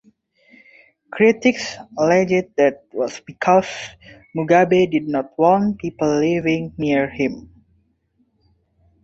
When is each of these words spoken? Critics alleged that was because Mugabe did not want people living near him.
Critics 1.11 1.77
alleged 1.95 2.55
that 2.57 2.85
was 2.91 3.19
because 3.19 3.67
Mugabe 4.35 4.89
did 4.89 5.07
not 5.07 5.37
want 5.37 5.77
people 5.77 6.09
living 6.19 6.73
near 6.75 7.07
him. 7.07 7.47